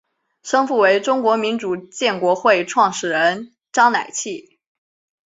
[0.41, 4.57] 生父为中国民主建国会创始人章乃器。